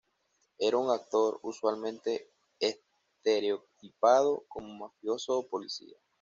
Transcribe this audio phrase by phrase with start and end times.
[0.57, 5.95] Era un actor usualmente estereotipado como mafioso o policía.